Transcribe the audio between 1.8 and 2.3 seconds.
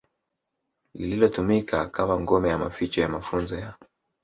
kama